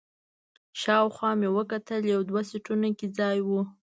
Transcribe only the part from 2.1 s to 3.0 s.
یو دوه سیټونو